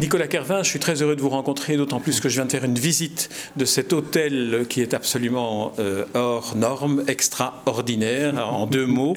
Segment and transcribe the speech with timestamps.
[0.00, 2.50] Nicolas Kervin, je suis très heureux de vous rencontrer, d'autant plus que je viens de
[2.50, 8.86] faire une visite de cet hôtel qui est absolument euh, hors norme, extraordinaire, en deux
[8.86, 9.12] mots,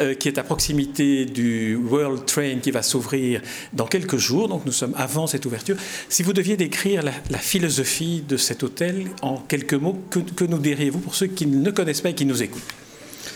[0.00, 3.42] euh, qui est à proximité du World Train qui va s'ouvrir
[3.72, 4.48] dans quelques jours.
[4.48, 5.76] Donc nous sommes avant cette ouverture.
[6.08, 10.58] Si vous deviez décrire la, philosophie de cet hôtel en quelques mots, que, que nous
[10.58, 12.62] diriez-vous pour ceux qui ne connaissent pas et qui nous écoutent?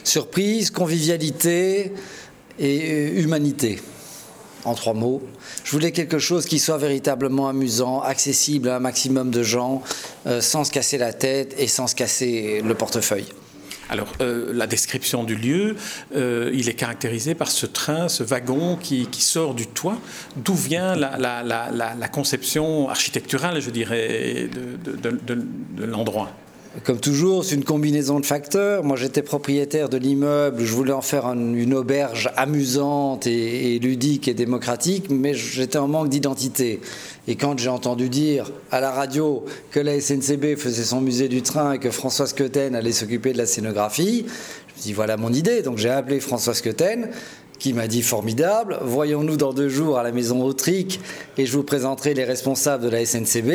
[0.05, 1.93] Surprise, convivialité
[2.61, 3.81] et euh, humanité
[4.65, 5.23] en trois mots.
[5.65, 9.83] Je voulais quelque chose qui soit véritablement amusant, accessible à un maximum de gens,
[10.27, 13.27] euh, sans se casser la tête et sans se casser le portefeuille.
[13.91, 15.77] Alors, euh, la description du lieu,
[16.17, 19.99] euh, il est caractérisé par ce train, ce wagon qui, sort du toit.
[20.37, 26.31] D'où vient la, conception architecturale, je dirais, de l'endroit?
[26.85, 28.83] Comme toujours, c'est une combinaison de facteurs.
[28.83, 34.33] Moi, j'étais propriétaire de l'immeuble, je voulais en faire une auberge amusante et, ludique et
[34.33, 36.81] démocratique, mais j'étais en manque d'identité.
[37.29, 41.43] Et quand j'ai entendu dire à la radio que la SNCB faisait son musée du
[41.43, 45.19] train et que Françoise Queuten allait s'occuper de la scénographie, je me suis dit voilà
[45.19, 45.61] mon idée.
[45.61, 47.11] Donc j'ai appelé Françoise Queuten
[47.63, 50.99] qui m'a dit formidable, voyons-nous dans deux jours à la maison Autrique
[51.39, 53.51] et je vous présenterai les responsables de la SNCB.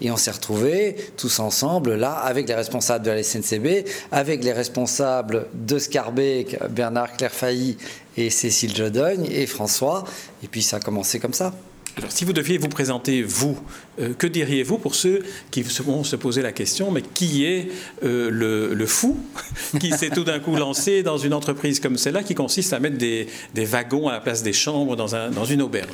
[0.00, 4.54] Et on s'est retrouvés tous ensemble là avec les responsables de la SNCB, avec les
[4.54, 7.76] responsables de Scarbeck, Bernard Clairfailly
[8.16, 10.04] et Cécile Jodogne et François.
[10.42, 11.52] Et puis ça a commencé comme ça.
[11.96, 13.58] Alors, si vous deviez vous présenter, vous,
[14.00, 17.68] euh, que diriez-vous pour ceux qui vont se poser la question, mais qui est
[18.04, 19.18] euh, le, fou
[19.80, 22.98] qui s'est tout d'un coup lancé dans une entreprise comme celle-là qui consiste à mettre
[22.98, 25.88] des, wagons à la place des chambres dans, un, dans une auberge?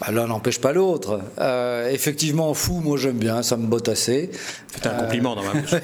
[0.00, 1.20] Bah, l'un n'empêche pas l'autre.
[1.38, 4.30] Euh, effectivement, fou, moi j'aime bien, ça me botte assez.
[4.72, 5.74] C'est un compliment dans ma bouche.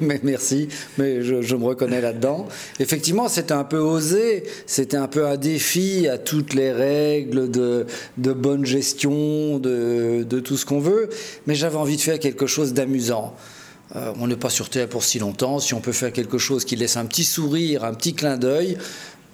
[0.00, 2.46] mais merci, mais je, me reconnais là-dedans.
[2.78, 7.86] Effectivement, c'était un peu osé, c'était un peu un défi à toutes les règles de,
[8.16, 11.08] bonne gestion, de, tout ce qu'on veut,
[11.46, 13.34] mais j'avais envie de faire quelque chose d'amusant.
[13.96, 15.58] Euh, on n'est pas sur Terre pour si longtemps.
[15.58, 18.76] Si on peut faire quelque chose qui laisse un petit sourire, un petit clin d'œil,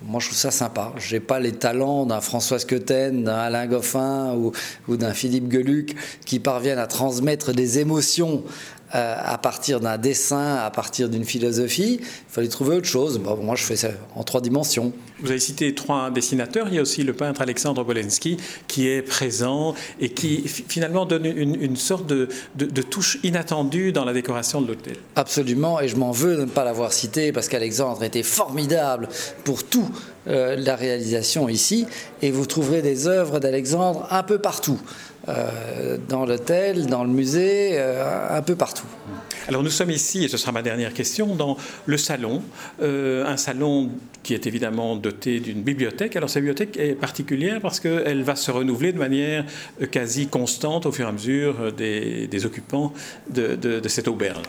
[0.02, 0.92] moi, je trouve ça sympa.
[0.96, 4.52] Je n'ai pas les talents d'un François Queuten, d'un Alain Goffin ou,
[4.88, 5.94] ou d'un Philippe Geluc
[6.24, 8.42] qui parviennent à transmettre des émotions
[8.94, 12.00] euh, à partir d'un dessin, à partir d'une philosophie.
[12.00, 13.20] Il fallait trouver autre chose.
[13.40, 14.92] moi, je fais ça en trois dimensions.
[15.20, 16.66] Vous avez cité trois dessinateurs.
[16.68, 21.24] Il y a aussi le peintre Alexandre Bolensky qui est présent et qui finalement donne
[21.26, 22.28] une, sorte de,
[22.82, 24.96] touche inattendue dans la décoration de l'hôtel.
[25.14, 29.08] Absolument, et je m'en veux de ne pas l'avoir cité parce qu'Alexandre était formidable
[29.44, 29.88] pour tout
[30.26, 31.86] euh, la réalisation ici.
[32.22, 34.80] Et vous trouverez des œuvres d'Alexandre un peu partout.
[35.28, 38.86] Euh, dans l'hôtel, dans le musée, euh, un peu partout.
[39.48, 42.42] Alors nous sommes ici, et ce sera ma dernière question, dans le salon,
[42.80, 43.90] euh, un salon
[44.22, 46.16] qui est évidemment doté d'une bibliothèque.
[46.16, 49.44] Alors cette bibliothèque est particulière parce qu'elle va se renouveler de manière
[49.90, 52.92] quasi constante au fur et à mesure des, occupants
[53.28, 54.42] de, de cette auberge.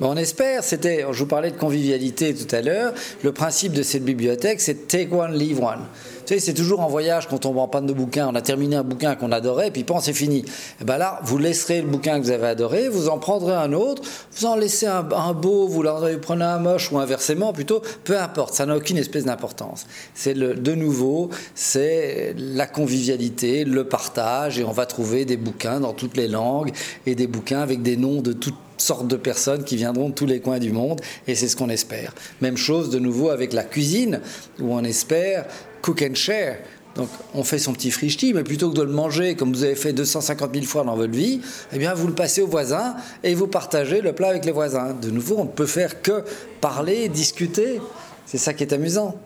[0.00, 2.92] on espère, c'était, je vous parlais de convivialité tout à l'heure,
[3.22, 5.80] le principe de cette bibliothèque, c'est take one, leave one.
[6.26, 8.28] Tu sais, c'est toujours en voyage quand on va en panne de bouquin.
[8.28, 10.38] On a terminé un bouquin qu'on adorait, puis pense c'est fini.
[10.38, 10.44] Et
[10.82, 13.72] eh ben là, vous laisserez le bouquin que vous avez adoré, vous en prendrez un
[13.72, 14.02] autre,
[14.32, 18.54] vous en laissez un, beau, vous en prenez un moche ou inversement plutôt, peu importe,
[18.54, 19.86] ça n'a aucune espèce d'importance.
[20.14, 25.92] C'est de nouveau, c'est la convivialité, le partage, et on va trouver des bouquins dans
[25.92, 26.72] toutes les langues
[27.06, 30.26] et des bouquins avec des noms de toutes sortes de personnes qui viendront de tous
[30.26, 32.14] les coins du monde, et c'est ce qu'on espère.
[32.40, 34.20] Même chose de nouveau avec la cuisine,
[34.60, 35.46] où on espère
[35.84, 36.58] cook and share.
[36.96, 39.74] Donc on fait son petit frichti, mais plutôt que de le manger comme vous avez
[39.74, 41.40] fait 250 000 fois dans votre vie,
[41.72, 44.94] eh bien vous le passez aux voisins et vous partagez le plat avec les voisins.
[44.94, 46.24] De nouveau, on ne peut faire que
[46.60, 47.80] parler, discuter.
[48.26, 49.20] C'est ça qui est amusant.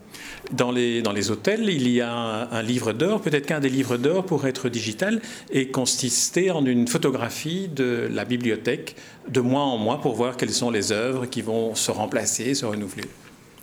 [0.51, 3.21] Dans les, dans les hôtels, il y a un, livre d'or.
[3.21, 8.25] Peut-être qu'un des livres d'or pourrait être digital et consister en une photographie de la
[8.25, 8.97] bibliothèque
[9.29, 12.67] de mois en mois pour voir quelles sont les œuvres qui vont se remplacer, se
[12.67, 13.05] renouveler.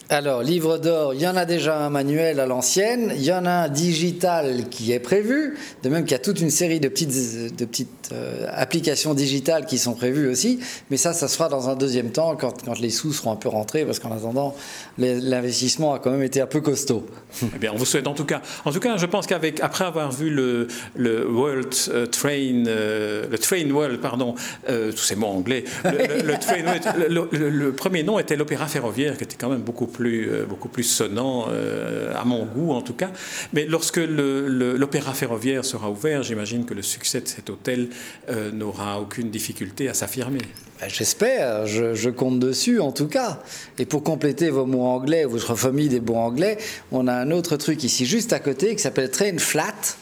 [0.09, 3.43] Alors, livre d'or, il y en a déjà un manuel à l'ancienne, il y en
[3.47, 6.87] a un digital qui est prévu, de même qu'il y a toute une série de
[6.89, 10.59] petites, de petites euh, applications digitales qui sont prévues aussi,
[10.91, 13.35] mais ça, ça se fera dans un deuxième temps, quand, quand les sous seront un
[13.35, 14.55] peu rentrés, parce qu'en attendant,
[14.99, 17.07] l'investissement a quand même été un peu costaud.
[17.55, 19.85] Eh bien, on vous souhaite en tout cas, en tout cas, je pense qu'avec après
[19.85, 20.67] avoir vu le,
[21.27, 24.35] World euh, Train, euh, le Train World, pardon,
[24.67, 29.49] tous ces mots anglais, le, le, le premier nom était l'Opéra ferroviaire, qui était quand
[29.49, 33.11] même beaucoup plus, beaucoup plus sonnant, à mon goût en tout cas.
[33.53, 37.89] Mais lorsque l'opéra ferroviaire sera ouvert, j'imagine que le succès de cet hôtel
[38.53, 40.41] n'aura aucune difficulté à s'affirmer.
[40.81, 43.41] Ben, j'espère, je, compte dessus en tout cas.
[43.79, 46.57] Et pour compléter vos mots anglais, votre famille des mots anglais,
[46.91, 49.95] on a un autre truc ici juste à côté qui s'appelle Train Flat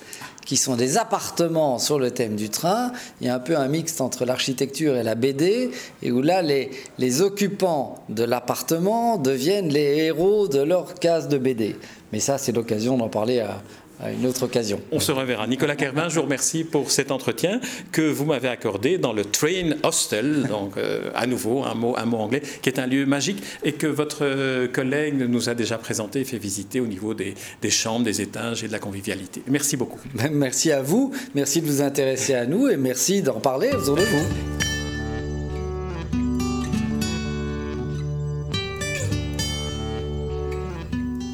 [0.45, 2.91] qui sont des appartements sur le thème du train.
[3.21, 6.41] Il y a un peu un mixte entre l'architecture et la BD, et où là,
[6.41, 11.75] les, les occupants de l'appartement deviennent les héros de leur case de BD.
[12.11, 13.61] Mais ça, c'est l'occasion d'en parler à,
[14.03, 14.81] à une autre occasion.
[14.91, 15.47] On se reverra.
[15.47, 17.59] Nicolas Kervin, je vous remercie pour cet entretien
[17.91, 22.05] que vous m'avez accordé dans le Train Hostel, donc euh, à nouveau un mot, un
[22.05, 25.77] mot anglais, qui est un lieu magique et que votre euh, collègue nous a déjà
[25.77, 29.41] présenté et fait visiter au niveau des, des chambres, des étages et de la convivialité.
[29.47, 29.99] Merci beaucoup.
[30.31, 34.03] Merci à vous, merci de vous intéresser à nous et merci d'en parler autour de
[34.03, 34.25] vous.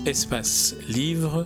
[0.06, 1.46] Espace Livre